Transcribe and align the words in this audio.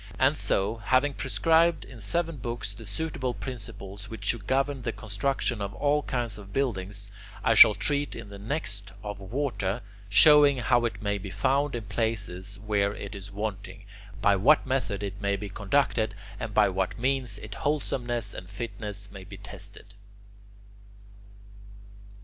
And 0.17 0.35
so, 0.35 0.77
having 0.77 1.13
prescribed 1.13 1.85
in 1.85 2.01
seven 2.01 2.37
books 2.37 2.73
the 2.73 2.87
suitable 2.87 3.35
principles 3.35 4.09
which 4.09 4.25
should 4.25 4.47
govern 4.47 4.81
the 4.81 4.91
construction 4.91 5.61
of 5.61 5.75
all 5.75 6.01
kinds 6.01 6.39
of 6.39 6.51
buildings, 6.51 7.11
I 7.43 7.53
shall 7.53 7.75
treat 7.75 8.15
in 8.15 8.29
the 8.29 8.39
next 8.39 8.93
of 9.03 9.19
water, 9.19 9.83
showing 10.09 10.57
how 10.57 10.85
it 10.85 11.03
may 11.03 11.19
be 11.19 11.29
found 11.29 11.75
in 11.75 11.83
places 11.83 12.57
where 12.65 12.95
it 12.95 13.13
is 13.13 13.31
wanting, 13.31 13.85
by 14.23 14.35
what 14.35 14.65
method 14.65 15.03
it 15.03 15.21
may 15.21 15.35
be 15.35 15.49
conducted, 15.49 16.15
and 16.39 16.51
by 16.51 16.67
what 16.67 16.97
means 16.97 17.37
its 17.37 17.57
wholesomeness 17.57 18.33
and 18.33 18.49
fitness 18.49 19.11
may 19.11 19.23
be 19.23 19.37
tested. 19.37 19.93